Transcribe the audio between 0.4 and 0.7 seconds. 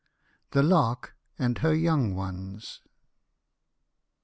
THE